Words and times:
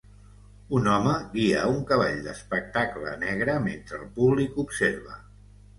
Un 0.77 0.87
home 0.93 1.11
guia 1.35 1.67
un 1.73 1.77
cavall 1.91 2.23
d'espectacle 2.29 3.15
negre 3.27 3.61
mentre 3.69 4.03
el 4.03 4.13
públic 4.19 4.63
observa. 4.67 5.25